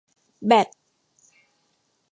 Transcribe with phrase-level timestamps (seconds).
[0.49, 0.67] แบต